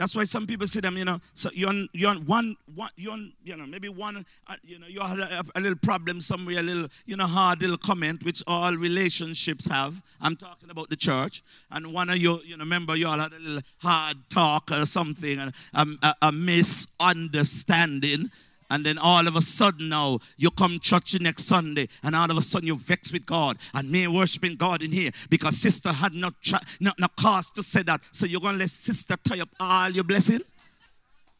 That's 0.00 0.16
why 0.16 0.24
some 0.24 0.46
people 0.46 0.66
see 0.66 0.80
them, 0.80 0.96
you 0.96 1.04
know. 1.04 1.20
So 1.34 1.50
you're 1.52 1.68
on, 1.68 1.86
you're 1.92 2.08
on 2.08 2.24
one, 2.24 2.56
one, 2.74 2.88
you're 2.96 3.12
on, 3.12 3.34
you 3.44 3.54
know, 3.54 3.66
maybe 3.66 3.90
one, 3.90 4.24
uh, 4.46 4.54
you 4.64 4.78
know, 4.78 4.86
you 4.86 4.98
had 4.98 5.18
a, 5.18 5.42
a, 5.54 5.60
little 5.60 5.76
problem 5.76 6.22
somewhere, 6.22 6.60
a 6.60 6.62
little, 6.62 6.88
you 7.04 7.16
know, 7.16 7.26
hard 7.26 7.60
little 7.60 7.76
comment, 7.76 8.24
which 8.24 8.42
all 8.46 8.74
relationships 8.76 9.66
have. 9.66 10.02
I'm 10.22 10.36
talking 10.36 10.70
about 10.70 10.88
the 10.88 10.96
church. 10.96 11.42
And 11.70 11.92
one 11.92 12.08
of 12.08 12.16
you, 12.16 12.40
you 12.46 12.56
know, 12.56 12.64
remember 12.64 12.96
you 12.96 13.08
all 13.08 13.18
had 13.18 13.34
a 13.34 13.38
little 13.38 13.60
hard 13.76 14.16
talk 14.30 14.70
or 14.72 14.86
something, 14.86 15.38
and 15.38 15.52
a, 15.74 15.86
a, 16.02 16.14
a 16.28 16.32
misunderstanding. 16.32 18.30
And 18.70 18.84
then 18.84 18.98
all 18.98 19.26
of 19.26 19.36
a 19.36 19.40
sudden 19.40 19.88
now, 19.88 20.20
you 20.36 20.50
come 20.50 20.78
church 20.78 21.20
next 21.20 21.44
Sunday, 21.44 21.88
and 22.02 22.14
all 22.14 22.30
of 22.30 22.36
a 22.36 22.40
sudden 22.40 22.68
you're 22.68 22.76
vexed 22.76 23.12
with 23.12 23.26
God 23.26 23.56
and 23.74 23.90
me 23.90 24.06
worshiping 24.06 24.54
God 24.54 24.82
in 24.82 24.92
here 24.92 25.10
because 25.28 25.56
sister 25.56 25.92
had 25.92 26.14
not, 26.14 26.34
not, 26.80 26.98
not 26.98 27.14
cause 27.16 27.50
to 27.50 27.62
say 27.62 27.82
that. 27.82 28.00
So 28.12 28.26
you're 28.26 28.40
going 28.40 28.54
to 28.54 28.60
let 28.60 28.70
sister 28.70 29.16
tie 29.16 29.40
up 29.40 29.48
all 29.58 29.90
your 29.90 30.04
blessing? 30.04 30.40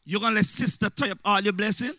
You're 0.05 0.19
going 0.19 0.31
to 0.31 0.35
let 0.37 0.45
sister 0.45 0.89
tie 0.89 1.11
up 1.11 1.19
all 1.23 1.41
your 1.41 1.53
blessing? 1.53 1.93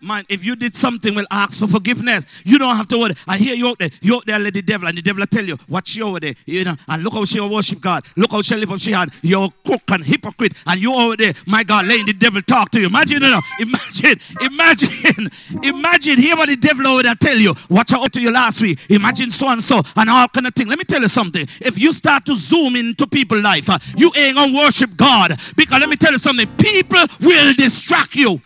Man, 0.00 0.24
if 0.28 0.44
you 0.44 0.54
did 0.54 0.74
something, 0.74 1.14
will 1.14 1.26
ask 1.30 1.58
for 1.58 1.66
forgiveness. 1.66 2.26
You 2.44 2.58
don't 2.58 2.76
have 2.76 2.88
to 2.88 2.98
worry. 2.98 3.14
I 3.26 3.38
hear 3.38 3.54
you 3.54 3.68
out 3.68 3.78
there. 3.78 3.88
You 4.02 4.16
out 4.16 4.26
there, 4.26 4.38
let 4.38 4.52
the 4.52 4.60
devil, 4.60 4.86
and 4.86 4.98
the 4.98 5.02
devil 5.02 5.20
will 5.20 5.26
tell 5.26 5.44
you, 5.44 5.56
watch 5.68 5.96
you 5.96 6.06
over 6.06 6.20
there. 6.20 6.34
You 6.46 6.64
know, 6.64 6.74
and 6.88 7.02
look 7.02 7.14
how 7.14 7.24
she 7.24 7.40
worship 7.40 7.80
God. 7.80 8.04
Look 8.16 8.32
how 8.32 8.42
she 8.42 8.54
live 8.56 8.70
up 8.70 8.80
she 8.80 8.92
had. 8.92 9.08
You're 9.22 9.48
crook 9.64 9.82
and 9.90 10.04
hypocrite. 10.04 10.52
And 10.66 10.80
you 10.80 10.94
over 10.94 11.16
there, 11.16 11.32
my 11.46 11.64
God, 11.64 11.86
letting 11.86 12.06
the 12.06 12.12
devil 12.12 12.42
talk 12.42 12.70
to 12.72 12.80
you. 12.80 12.86
Imagine, 12.86 13.22
you 13.22 13.30
know, 13.30 13.40
imagine, 13.60 14.20
imagine, 14.42 15.30
imagine, 15.62 16.18
hear 16.18 16.36
what 16.36 16.48
the 16.48 16.56
devil 16.56 16.86
over 16.86 17.02
there 17.02 17.14
tell 17.14 17.38
you. 17.38 17.54
Watch 17.70 17.92
out 17.92 18.12
to 18.12 18.20
you 18.20 18.30
last 18.30 18.60
week. 18.60 18.78
Imagine 18.90 19.30
so 19.30 19.48
and 19.48 19.62
so 19.62 19.80
and 19.96 20.10
all 20.10 20.28
kind 20.28 20.46
of 20.46 20.54
thing. 20.54 20.68
Let 20.68 20.78
me 20.78 20.84
tell 20.84 21.00
you 21.00 21.08
something. 21.08 21.46
If 21.60 21.80
you 21.80 21.92
start 21.92 22.26
to 22.26 22.34
zoom 22.34 22.76
into 22.76 23.06
people's 23.06 23.42
life, 23.42 23.70
uh, 23.70 23.78
you 23.96 24.12
ain't 24.16 24.36
gonna 24.36 24.54
worship 24.54 24.90
God. 24.96 25.30
Because 25.56 25.80
let 25.80 25.88
me 25.88 25.96
tell 25.96 26.12
you 26.12 26.18
something. 26.18 26.46
People 26.56 27.04
will 27.20 27.54
distract 27.54 28.14
you. 28.16 28.40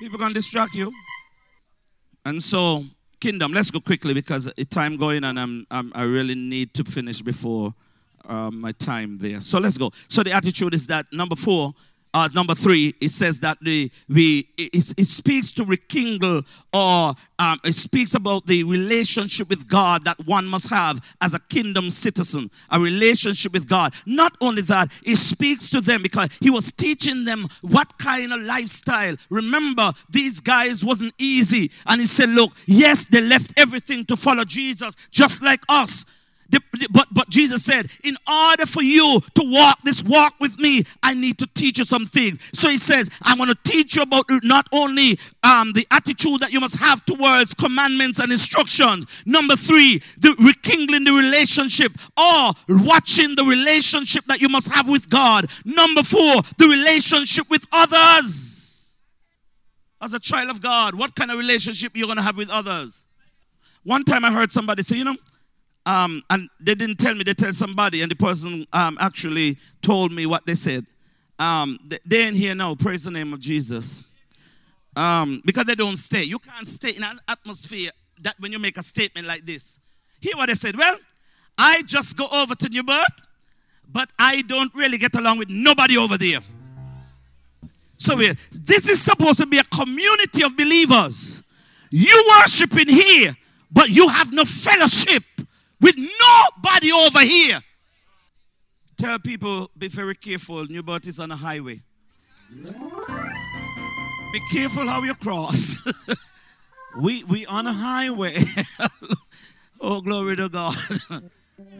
People 0.00 0.18
can 0.18 0.32
distract 0.32 0.74
you. 0.74 0.90
And 2.24 2.42
so, 2.42 2.84
kingdom, 3.20 3.52
let's 3.52 3.70
go 3.70 3.80
quickly 3.80 4.14
because 4.14 4.50
time 4.70 4.96
going 4.96 5.24
and 5.24 5.38
I'm, 5.38 5.66
I'm, 5.70 5.92
i 5.94 6.04
really 6.04 6.34
need 6.34 6.72
to 6.74 6.84
finish 6.84 7.20
before 7.20 7.74
um, 8.24 8.62
my 8.62 8.72
time 8.72 9.18
there. 9.18 9.42
So 9.42 9.58
let's 9.58 9.76
go. 9.76 9.90
So 10.08 10.22
the 10.22 10.32
attitude 10.32 10.72
is 10.72 10.86
that 10.86 11.04
number 11.12 11.36
four, 11.36 11.74
uh, 12.12 12.28
number 12.34 12.54
three, 12.54 12.94
it 13.00 13.10
says 13.10 13.38
that 13.40 13.58
the 13.62 13.90
we 14.08 14.48
it, 14.56 14.92
it 14.98 15.06
speaks 15.06 15.52
to 15.52 15.64
rekindle 15.64 16.42
or 16.72 17.14
um, 17.38 17.58
it 17.64 17.74
speaks 17.74 18.14
about 18.14 18.46
the 18.46 18.64
relationship 18.64 19.48
with 19.48 19.68
God 19.68 20.04
that 20.04 20.16
one 20.26 20.46
must 20.46 20.70
have 20.70 21.00
as 21.20 21.34
a 21.34 21.40
kingdom 21.48 21.88
citizen, 21.88 22.50
a 22.70 22.80
relationship 22.80 23.52
with 23.52 23.68
God. 23.68 23.94
Not 24.06 24.36
only 24.40 24.62
that, 24.62 24.88
it 25.04 25.16
speaks 25.16 25.70
to 25.70 25.80
them 25.80 26.02
because 26.02 26.28
he 26.40 26.50
was 26.50 26.72
teaching 26.72 27.24
them 27.24 27.46
what 27.62 27.96
kind 27.98 28.32
of 28.32 28.40
lifestyle. 28.40 29.14
Remember, 29.30 29.92
these 30.10 30.40
guys 30.40 30.84
wasn't 30.84 31.14
easy, 31.18 31.70
and 31.86 32.00
he 32.00 32.06
said, 32.06 32.30
"Look, 32.30 32.52
yes, 32.66 33.04
they 33.04 33.20
left 33.20 33.54
everything 33.56 34.04
to 34.06 34.16
follow 34.16 34.44
Jesus, 34.44 34.96
just 35.10 35.42
like 35.42 35.60
us." 35.68 36.04
But, 36.50 37.06
but 37.12 37.28
Jesus 37.28 37.64
said, 37.64 37.86
in 38.04 38.16
order 38.26 38.66
for 38.66 38.82
you 38.82 39.20
to 39.34 39.42
walk 39.44 39.78
this 39.82 40.02
walk 40.02 40.34
with 40.40 40.58
me, 40.58 40.82
I 41.02 41.14
need 41.14 41.38
to 41.38 41.46
teach 41.54 41.78
you 41.78 41.84
some 41.84 42.06
things. 42.06 42.38
So 42.58 42.68
he 42.68 42.78
says, 42.78 43.08
I'm 43.22 43.36
going 43.36 43.48
to 43.48 43.58
teach 43.64 43.96
you 43.96 44.02
about 44.02 44.24
not 44.42 44.66
only 44.72 45.18
um, 45.42 45.72
the 45.72 45.86
attitude 45.90 46.40
that 46.40 46.52
you 46.52 46.60
must 46.60 46.78
have 46.80 47.04
towards 47.04 47.54
commandments 47.54 48.18
and 48.18 48.32
instructions. 48.32 49.22
Number 49.26 49.56
three, 49.56 49.98
the 50.18 50.34
rekindling 50.44 51.04
the 51.04 51.12
relationship 51.12 51.92
or 52.16 52.52
watching 52.68 53.34
the 53.34 53.44
relationship 53.44 54.24
that 54.24 54.40
you 54.40 54.48
must 54.48 54.72
have 54.72 54.88
with 54.88 55.08
God. 55.08 55.46
Number 55.64 56.02
four, 56.02 56.42
the 56.58 56.68
relationship 56.68 57.48
with 57.50 57.66
others. 57.72 58.98
As 60.02 60.14
a 60.14 60.20
child 60.20 60.50
of 60.50 60.62
God, 60.62 60.94
what 60.94 61.14
kind 61.14 61.30
of 61.30 61.38
relationship 61.38 61.92
you're 61.94 62.06
going 62.06 62.16
to 62.16 62.22
have 62.22 62.36
with 62.36 62.50
others? 62.50 63.08
One 63.84 64.04
time 64.04 64.24
I 64.24 64.32
heard 64.32 64.50
somebody 64.52 64.82
say, 64.82 64.96
you 64.96 65.04
know, 65.04 65.16
um, 65.86 66.22
and 66.30 66.48
they 66.60 66.74
didn't 66.74 66.96
tell 66.96 67.14
me, 67.14 67.24
they 67.24 67.34
tell 67.34 67.52
somebody, 67.52 68.02
and 68.02 68.10
the 68.10 68.16
person 68.16 68.66
um, 68.72 68.98
actually 69.00 69.56
told 69.82 70.12
me 70.12 70.26
what 70.26 70.46
they 70.46 70.54
said. 70.54 70.84
Um, 71.38 71.78
they 72.04 72.22
ain't 72.24 72.36
here 72.36 72.54
now, 72.54 72.74
praise 72.74 73.04
the 73.04 73.10
name 73.10 73.32
of 73.32 73.40
Jesus. 73.40 74.04
Um, 74.94 75.40
because 75.44 75.64
they 75.64 75.74
don't 75.74 75.96
stay. 75.96 76.22
You 76.22 76.38
can't 76.38 76.66
stay 76.66 76.90
in 76.90 77.02
an 77.02 77.20
atmosphere 77.28 77.90
that 78.22 78.34
when 78.38 78.52
you 78.52 78.58
make 78.58 78.76
a 78.76 78.82
statement 78.82 79.26
like 79.26 79.46
this. 79.46 79.80
Hear 80.20 80.36
what 80.36 80.46
they 80.46 80.54
said. 80.54 80.76
Well, 80.76 80.96
I 81.56 81.82
just 81.86 82.16
go 82.16 82.26
over 82.30 82.54
to 82.54 82.68
New 82.68 82.82
Birth, 82.82 83.26
but 83.88 84.10
I 84.18 84.42
don't 84.42 84.74
really 84.74 84.98
get 84.98 85.14
along 85.14 85.38
with 85.38 85.48
nobody 85.48 85.96
over 85.96 86.18
there. 86.18 86.40
So 87.96 88.16
this 88.16 88.88
is 88.88 89.00
supposed 89.00 89.38
to 89.40 89.46
be 89.46 89.58
a 89.58 89.64
community 89.64 90.42
of 90.42 90.56
believers. 90.56 91.42
You 91.90 92.34
worshiping 92.38 92.88
here, 92.88 93.34
but 93.70 93.88
you 93.88 94.08
have 94.08 94.32
no 94.32 94.44
fellowship 94.44 95.22
with 95.80 95.96
nobody 95.96 96.92
over 96.92 97.20
here. 97.20 97.60
Tell 98.96 99.18
people, 99.18 99.70
be 99.78 99.88
very 99.88 100.14
careful. 100.14 100.64
New 100.66 100.82
Birth 100.82 101.06
is 101.06 101.18
on 101.18 101.30
a 101.30 101.36
highway. 101.36 101.80
Be 104.32 104.40
careful 104.52 104.86
how 104.86 105.02
you 105.02 105.14
cross. 105.14 105.78
we 107.00 107.24
we 107.24 107.46
on 107.46 107.66
a 107.66 107.72
highway. 107.72 108.36
oh, 109.80 110.00
glory 110.00 110.36
to 110.36 110.48
God. 110.48 110.76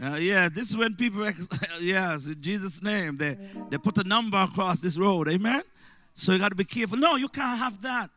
Uh, 0.02 0.16
yeah, 0.16 0.48
this 0.48 0.70
is 0.70 0.76
when 0.76 0.94
people, 0.94 1.22
yes, 1.80 2.26
in 2.26 2.40
Jesus' 2.40 2.82
name, 2.82 3.16
they, 3.16 3.36
they 3.68 3.78
put 3.78 3.98
a 3.98 4.04
number 4.04 4.36
across 4.38 4.80
this 4.80 4.98
road. 4.98 5.28
Amen? 5.28 5.62
So 6.14 6.32
you 6.32 6.38
got 6.38 6.50
to 6.50 6.54
be 6.54 6.64
careful. 6.64 6.98
No, 6.98 7.16
you 7.16 7.28
can't 7.28 7.58
have 7.58 7.80
that. 7.82 8.10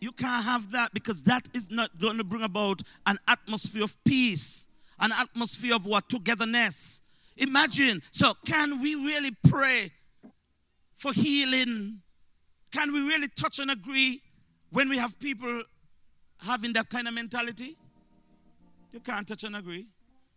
You 0.00 0.12
can't 0.12 0.44
have 0.44 0.72
that 0.72 0.92
because 0.94 1.22
that 1.24 1.48
is 1.54 1.70
not 1.70 1.98
going 1.98 2.18
to 2.18 2.24
bring 2.24 2.42
about 2.42 2.82
an 3.06 3.18
atmosphere 3.28 3.84
of 3.84 3.96
peace 4.04 4.68
an 5.00 5.10
atmosphere 5.18 5.74
of 5.74 5.86
what? 5.86 6.08
Togetherness. 6.08 7.02
Imagine. 7.36 8.02
So, 8.10 8.32
can 8.44 8.80
we 8.80 8.94
really 8.94 9.30
pray 9.48 9.90
for 10.96 11.12
healing? 11.12 12.00
Can 12.70 12.92
we 12.92 13.00
really 13.00 13.28
touch 13.28 13.58
and 13.58 13.70
agree 13.70 14.20
when 14.70 14.88
we 14.88 14.98
have 14.98 15.18
people 15.18 15.62
having 16.38 16.72
that 16.74 16.88
kind 16.88 17.08
of 17.08 17.14
mentality? 17.14 17.76
You 18.92 19.00
can't 19.00 19.26
touch 19.26 19.44
and 19.44 19.56
agree. 19.56 19.86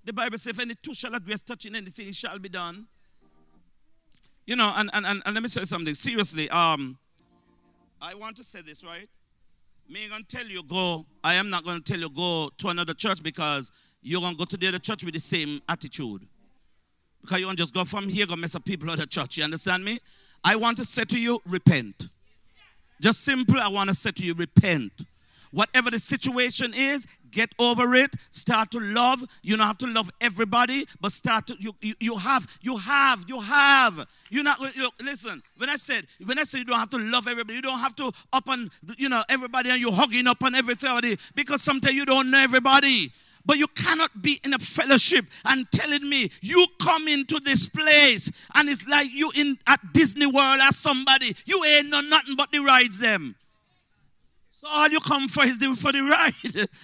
The 0.06 0.14
Bible 0.14 0.38
says, 0.38 0.54
if 0.54 0.60
any 0.60 0.76
two 0.82 0.94
shall 0.94 1.14
agree 1.16 1.34
as 1.34 1.44
touching 1.44 1.76
anything, 1.76 2.08
it 2.08 2.16
shall 2.16 2.38
be 2.40 2.50
done. 2.50 2.86
You 4.46 4.56
know, 4.56 4.72
and, 4.76 4.90
and, 4.94 5.06
and, 5.06 5.22
and 5.26 5.34
let 5.34 5.42
me 5.42 5.50
say 5.50 5.64
something. 5.66 5.96
Seriously, 5.96 6.50
um, 6.52 6.98
I 8.02 8.14
want 8.14 8.38
to 8.38 8.44
say 8.44 8.62
this, 8.62 8.84
right? 8.84 9.10
Me 9.90 10.08
gonna 10.08 10.24
tell 10.24 10.46
you 10.46 10.64
go. 10.64 11.06
I 11.24 11.36
am 11.36 11.50
not 11.50 11.64
gonna 11.64 11.80
tell 11.80 12.00
you 12.00 12.10
go 12.10 12.50
to 12.58 12.68
another 12.70 12.94
church 12.94 13.24
because 13.24 13.72
you're 14.06 14.22
going 14.22 14.34
to 14.34 14.38
go 14.38 14.46
to 14.46 14.56
the 14.56 14.68
other 14.68 14.78
church 14.78 15.04
with 15.04 15.16
the 15.16 15.20
same 15.20 15.60
attitude. 15.68 16.22
Because 17.22 17.40
you 17.40 17.48
won't 17.48 17.58
just 17.58 17.74
go 17.74 17.84
from 17.84 18.08
here, 18.08 18.28
go 18.28 18.36
mess 18.36 18.56
up 18.56 18.64
people 18.64 18.90
at 18.92 19.00
the 19.00 19.08
church. 19.08 19.38
You 19.38 19.44
understand 19.44 19.84
me? 19.84 20.00
I 20.44 20.56
want 20.56 20.78
to 20.78 20.86
say 20.86 21.06
to 21.06 21.20
you, 21.20 21.42
repent. 21.48 22.08
Just 23.02 23.24
simple, 23.26 23.60
I 23.60 23.68
want 23.68 23.90
to 23.90 23.96
say 23.96 24.12
to 24.12 24.24
you, 24.24 24.36
repent. 24.36 24.92
Whatever 25.52 25.90
the 25.90 25.98
situation 25.98 26.74
is, 26.76 27.08
get 27.32 27.50
over 27.58 27.96
it. 27.96 28.14
Start 28.30 28.70
to 28.72 28.80
love. 28.80 29.24
You 29.42 29.58
don't 29.58 29.66
have 29.66 29.78
to 29.80 29.88
love 29.88 30.12
everybody, 30.22 30.86
but 31.02 31.12
start 31.12 31.48
to 31.48 31.56
you 31.60 31.74
you, 31.82 31.94
you 32.00 32.18
have 32.18 32.46
you 32.62 32.76
have 32.76 33.24
you 33.28 33.40
have. 33.40 34.06
You're 34.30 34.44
not 34.44 34.60
look, 34.60 34.94
listen. 35.02 35.42
When 35.58 35.70
I 35.70 35.78
said 35.78 36.08
when 36.26 36.38
I 36.38 36.44
said 36.44 36.60
you 36.60 36.66
don't 36.66 36.80
have 36.80 36.90
to 36.90 36.98
love 36.98 37.28
everybody, 37.28 37.56
you 37.56 37.62
don't 37.62 37.80
have 37.80 37.96
to 37.96 38.12
up 38.34 38.50
on 38.50 38.70
you 38.98 39.08
know 39.08 39.22
everybody 39.30 39.70
and 39.70 39.80
you're 39.80 39.94
hugging 39.94 40.28
up 40.28 40.44
on 40.44 40.56
everybody 40.56 41.18
because 41.36 41.62
sometimes 41.62 41.96
you 41.96 42.06
don't 42.06 42.30
know 42.30 42.40
everybody. 42.40 43.12
But 43.46 43.58
you 43.58 43.68
cannot 43.68 44.10
be 44.22 44.40
in 44.44 44.54
a 44.54 44.60
fellowship 44.60 45.26
and 45.46 45.70
telling 45.72 46.08
me 46.10 46.32
you 46.42 46.66
come 46.80 47.08
into 47.08 47.40
this 47.40 47.68
place 47.68 48.32
and 48.56 48.68
it's 48.70 48.88
like 48.88 49.12
you 49.12 49.32
in 49.36 49.58
at 49.68 49.80
Disney 49.94 50.26
World 50.26 50.60
as 50.64 50.78
somebody. 50.78 51.36
You 51.46 51.64
ain't 51.64 51.90
know 51.90 52.02
nothing 52.02 52.36
but 52.36 52.52
the 52.52 52.60
rides 52.60 53.00
them. 53.00 53.36
So 54.52 54.68
all 54.68 54.90
you 54.90 55.00
come 55.00 55.28
for 55.28 55.44
is 55.44 55.60
the, 55.60 55.76
for 55.76 55.92
the 55.92 56.02
ride. 56.02 56.70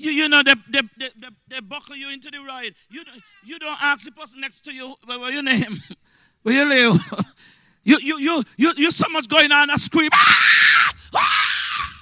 You, 0.00 0.12
you 0.12 0.28
know, 0.30 0.42
they, 0.42 0.54
they, 0.70 0.80
they, 0.96 1.28
they, 1.46 1.60
buckle 1.60 1.94
you 1.94 2.10
into 2.10 2.30
the 2.30 2.38
ride. 2.38 2.74
You 2.88 3.02
you 3.44 3.58
don't 3.58 3.76
ask 3.82 4.06
the 4.06 4.12
person 4.12 4.40
next 4.40 4.60
to 4.62 4.72
you, 4.72 4.94
what 5.04 5.30
your 5.30 5.42
name? 5.42 5.76
Where 6.42 6.54
you 6.54 6.64
live? 6.66 6.98
You, 7.82 7.98
you, 7.98 8.18
you, 8.18 8.42
you, 8.58 8.72
you 8.76 8.90
so 8.90 9.08
much 9.10 9.26
going 9.26 9.50
on, 9.50 9.70
a 9.70 9.78
scream. 9.78 10.10
Ah! 10.12 10.94
Ah! 11.14 11.96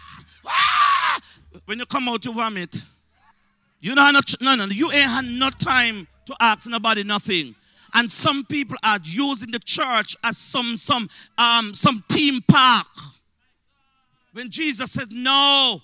Ah! 0.44 1.20
When 1.66 1.78
you 1.78 1.86
come 1.86 2.08
out, 2.08 2.24
you 2.24 2.32
vomit. 2.32 2.82
You 3.80 3.94
know, 3.94 4.10
no, 4.10 4.20
no, 4.40 4.54
no, 4.54 4.64
you 4.66 4.90
ain't 4.90 5.10
had 5.10 5.24
no 5.24 5.50
time 5.50 6.08
to 6.26 6.34
ask 6.40 6.68
nobody 6.68 7.04
nothing. 7.04 7.54
And 7.94 8.10
some 8.10 8.44
people 8.44 8.76
are 8.84 8.98
using 9.02 9.50
the 9.50 9.60
church 9.60 10.16
as 10.24 10.36
some 10.36 10.76
some 10.76 11.08
um 11.38 11.72
some 11.72 12.04
theme 12.08 12.42
park. 12.46 12.86
When 14.32 14.50
Jesus 14.50 14.92
said, 14.92 15.08
No, 15.10 15.80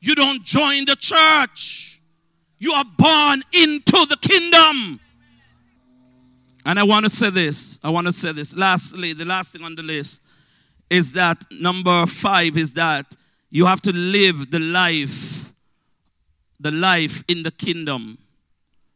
you 0.00 0.14
don't 0.14 0.44
join 0.44 0.84
the 0.84 0.96
church. 0.96 2.00
You 2.58 2.72
are 2.72 2.84
born 2.98 3.42
into 3.54 4.06
the 4.06 4.18
kingdom. 4.20 5.00
And 6.66 6.78
I 6.78 6.82
want 6.82 7.04
to 7.04 7.10
say 7.10 7.30
this. 7.30 7.80
I 7.82 7.88
want 7.88 8.06
to 8.06 8.12
say 8.12 8.32
this. 8.32 8.54
Lastly, 8.54 9.14
the 9.14 9.24
last 9.24 9.54
thing 9.54 9.64
on 9.64 9.74
the 9.76 9.82
list 9.82 10.22
is 10.90 11.12
that 11.12 11.42
number 11.50 12.04
five 12.06 12.58
is 12.58 12.74
that 12.74 13.06
you 13.50 13.64
have 13.64 13.80
to 13.82 13.92
live 13.92 14.50
the 14.50 14.58
life 14.58 15.39
the 16.60 16.70
life 16.70 17.24
in 17.26 17.42
the 17.42 17.50
kingdom. 17.50 18.18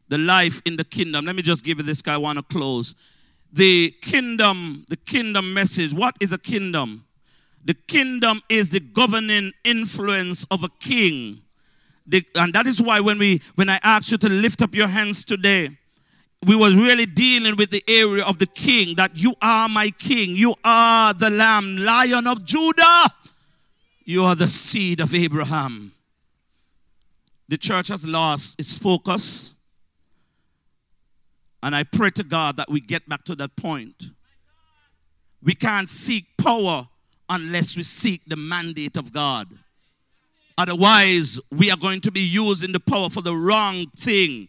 The 0.08 0.18
life 0.18 0.60
in 0.64 0.76
the 0.76 0.84
kingdom. 0.84 1.24
Let 1.24 1.34
me 1.34 1.42
just 1.42 1.64
give 1.64 1.78
you 1.78 1.84
this 1.84 2.02
guy. 2.02 2.14
I 2.14 2.18
want 2.18 2.38
to 2.38 2.44
close. 2.44 2.94
The 3.52 3.92
kingdom, 4.02 4.84
the 4.88 4.96
kingdom 4.96 5.54
message. 5.54 5.92
What 5.92 6.14
is 6.20 6.32
a 6.32 6.38
kingdom? 6.38 7.04
The 7.64 7.74
kingdom 7.74 8.42
is 8.48 8.68
the 8.68 8.80
governing 8.80 9.52
influence 9.64 10.44
of 10.50 10.62
a 10.62 10.68
king. 10.80 11.40
The, 12.06 12.22
and 12.36 12.52
that 12.52 12.66
is 12.66 12.82
why 12.82 13.00
when 13.00 13.18
we 13.18 13.40
when 13.54 13.70
I 13.70 13.80
asked 13.82 14.10
you 14.10 14.18
to 14.18 14.28
lift 14.28 14.60
up 14.60 14.74
your 14.74 14.88
hands 14.88 15.24
today, 15.24 15.70
we 16.44 16.54
was 16.54 16.74
really 16.74 17.06
dealing 17.06 17.56
with 17.56 17.70
the 17.70 17.82
area 17.88 18.24
of 18.24 18.38
the 18.38 18.46
king 18.46 18.96
that 18.96 19.10
you 19.14 19.34
are 19.40 19.68
my 19.68 19.90
king 19.90 20.36
you 20.36 20.54
are 20.64 21.14
the 21.14 21.30
lamb 21.30 21.76
lion 21.76 22.26
of 22.26 22.44
judah 22.44 23.04
you 24.04 24.24
are 24.24 24.34
the 24.34 24.46
seed 24.46 25.00
of 25.00 25.14
abraham 25.14 25.92
the 27.48 27.56
church 27.56 27.88
has 27.88 28.06
lost 28.06 28.58
its 28.58 28.78
focus. 28.78 29.52
And 31.62 31.74
I 31.74 31.84
pray 31.84 32.10
to 32.10 32.22
God 32.22 32.56
that 32.56 32.70
we 32.70 32.80
get 32.80 33.08
back 33.08 33.24
to 33.24 33.34
that 33.36 33.56
point. 33.56 34.10
We 35.42 35.54
can't 35.54 35.88
seek 35.88 36.24
power 36.36 36.86
unless 37.28 37.76
we 37.76 37.82
seek 37.82 38.22
the 38.26 38.36
mandate 38.36 38.96
of 38.96 39.12
God. 39.12 39.46
Otherwise, 40.56 41.40
we 41.50 41.70
are 41.70 41.76
going 41.76 42.00
to 42.02 42.12
be 42.12 42.20
using 42.20 42.72
the 42.72 42.80
power 42.80 43.08
for 43.08 43.22
the 43.22 43.34
wrong 43.34 43.86
thing 43.98 44.48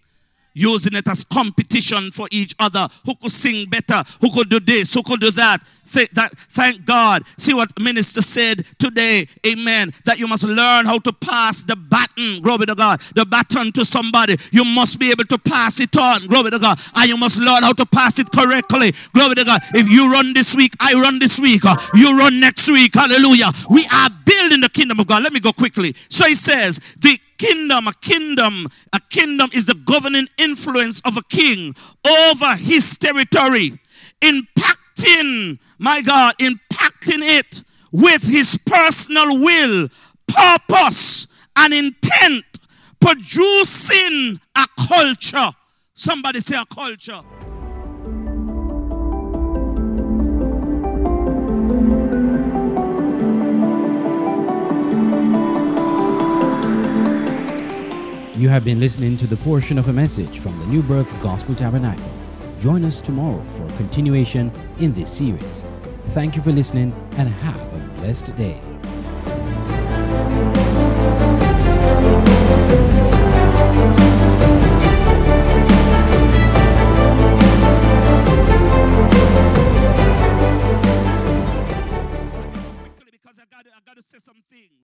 using 0.55 0.95
it 0.95 1.07
as 1.07 1.23
competition 1.23 2.09
for 2.09 2.27
each 2.31 2.55
other. 2.59 2.87
Who 3.05 3.13
could 3.15 3.31
sing 3.31 3.69
better? 3.69 4.01
Who 4.21 4.31
could 4.31 4.49
do 4.49 4.59
this? 4.59 4.93
Who 4.95 5.03
could 5.03 5.19
do 5.19 5.29
that? 5.31 5.61
Say 5.85 6.07
that 6.13 6.31
thank 6.31 6.83
God. 6.83 7.21
See 7.37 7.53
what 7.53 7.69
minister 7.79 8.21
said 8.21 8.65
today. 8.79 9.27
Amen. 9.45 9.93
That 10.05 10.17
you 10.17 10.27
must 10.27 10.43
learn 10.43 10.85
how 10.85 10.97
to 10.99 11.13
pass 11.13 11.61
the 11.61 11.75
baton. 11.75 12.41
Glory 12.41 12.65
to 12.65 12.75
God. 12.75 12.99
The 13.13 13.23
baton 13.23 13.71
to 13.73 13.85
somebody. 13.85 14.35
You 14.51 14.65
must 14.65 14.99
be 14.99 15.11
able 15.11 15.25
to 15.25 15.37
pass 15.37 15.79
it 15.79 15.95
on. 15.95 16.25
Glory 16.27 16.49
to 16.51 16.59
God. 16.59 16.79
And 16.95 17.07
you 17.07 17.17
must 17.17 17.39
learn 17.39 17.61
how 17.61 17.73
to 17.73 17.85
pass 17.85 18.17
it 18.17 18.31
correctly. 18.31 18.93
Glory 19.13 19.35
to 19.35 19.45
God. 19.45 19.61
If 19.75 19.89
you 19.89 20.11
run 20.11 20.33
this 20.33 20.55
week, 20.55 20.73
I 20.79 20.93
run 20.93 21.19
this 21.19 21.39
week. 21.39 21.63
Uh, 21.63 21.75
you 21.93 22.17
run 22.17 22.39
next 22.39 22.67
week. 22.67 22.95
Hallelujah. 22.95 23.51
We 23.69 23.85
are 23.93 24.09
building 24.25 24.61
the 24.61 24.69
kingdom 24.69 24.99
of 24.99 25.05
God. 25.05 25.21
Let 25.21 25.33
me 25.33 25.39
go 25.39 25.53
quickly. 25.53 25.93
So 26.09 26.25
he 26.25 26.33
says, 26.33 26.79
the 26.97 27.19
kingdom, 27.37 27.87
a 27.87 27.93
kingdom, 27.93 28.67
a 28.93 28.99
kingdom 29.09 29.49
is 29.53 29.65
the 29.65 29.73
governing 29.73 30.27
influence 30.37 31.01
of 31.01 31.17
a 31.17 31.23
king 31.23 31.75
over 32.07 32.55
his 32.55 32.97
territory, 32.97 33.77
impacting, 34.21 35.59
my 35.77 36.01
God, 36.01 36.35
impacting 36.39 37.21
it 37.21 37.63
with 37.91 38.23
his 38.23 38.57
personal 38.65 39.39
will, 39.39 39.89
purpose, 40.27 41.27
and 41.55 41.73
intent, 41.73 42.43
producing 42.99 44.39
a 44.55 44.65
culture 44.87 45.51
Somebody 45.97 46.41
say 46.41 46.57
a 46.57 46.65
culture. 46.65 47.21
You 58.37 58.49
have 58.49 58.65
been 58.65 58.81
listening 58.81 59.15
to 59.17 59.27
the 59.27 59.37
portion 59.37 59.77
of 59.77 59.87
a 59.87 59.93
message 59.93 60.39
from 60.39 60.59
the 60.59 60.65
New 60.65 60.83
Birth 60.83 61.09
Gospel 61.23 61.55
Tabernacle. 61.55 62.03
Join 62.59 62.83
us 62.83 62.99
tomorrow 62.99 63.41
for 63.51 63.65
a 63.65 63.77
continuation 63.77 64.51
in 64.77 64.93
this 64.93 65.09
series. 65.09 65.63
Thank 66.09 66.35
you 66.35 66.41
for 66.41 66.51
listening 66.51 66.93
and 67.17 67.29
have 67.29 67.55
a 67.55 68.01
blessed 68.01 68.35
day. 68.35 68.61